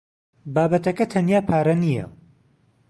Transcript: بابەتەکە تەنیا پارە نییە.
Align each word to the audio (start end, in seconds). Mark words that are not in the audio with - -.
بابەتەکە 0.53 1.05
تەنیا 1.11 1.39
پارە 1.49 1.75
نییە. 1.83 2.05